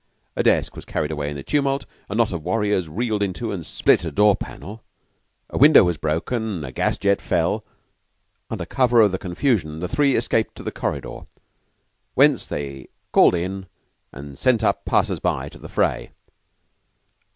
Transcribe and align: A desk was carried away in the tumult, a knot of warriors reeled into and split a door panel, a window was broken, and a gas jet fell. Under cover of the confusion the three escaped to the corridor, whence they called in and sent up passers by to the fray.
A 0.35 0.41
desk 0.41 0.75
was 0.75 0.83
carried 0.83 1.11
away 1.11 1.29
in 1.29 1.35
the 1.35 1.43
tumult, 1.43 1.85
a 2.09 2.15
knot 2.15 2.33
of 2.33 2.41
warriors 2.43 2.89
reeled 2.89 3.21
into 3.21 3.51
and 3.51 3.63
split 3.63 4.03
a 4.03 4.09
door 4.11 4.35
panel, 4.35 4.81
a 5.51 5.59
window 5.59 5.83
was 5.83 5.97
broken, 5.97 6.41
and 6.55 6.65
a 6.65 6.71
gas 6.71 6.97
jet 6.97 7.21
fell. 7.21 7.63
Under 8.49 8.65
cover 8.65 9.01
of 9.01 9.11
the 9.11 9.19
confusion 9.19 9.79
the 9.79 9.87
three 9.87 10.15
escaped 10.15 10.55
to 10.55 10.63
the 10.63 10.71
corridor, 10.71 11.27
whence 12.15 12.47
they 12.47 12.87
called 13.11 13.35
in 13.35 13.67
and 14.11 14.39
sent 14.39 14.63
up 14.63 14.85
passers 14.85 15.19
by 15.19 15.49
to 15.49 15.59
the 15.59 15.69
fray. 15.69 16.09